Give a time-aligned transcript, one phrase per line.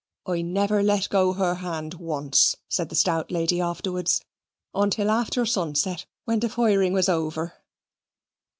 [0.25, 4.19] "I never let go her hand once," said the stout lady afterwards,
[4.73, 7.53] "until after sunset, when the firing was over."